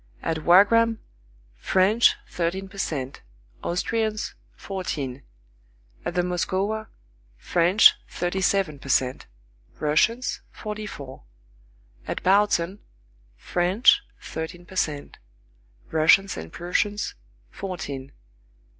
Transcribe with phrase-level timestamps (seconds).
[0.23, 0.97] At Wagram,
[1.57, 3.21] French, thirteen per cent;
[3.63, 5.21] Austrians, fourteen.
[6.03, 6.87] At the Moskowa,
[7.37, 9.27] French, thirty seven per cent;
[9.79, 11.25] Russians, forty four.
[12.07, 12.79] At Bautzen,
[13.37, 15.19] French, thirteen per cent;
[15.91, 17.13] Russians and Prussians,
[17.51, 18.11] fourteen.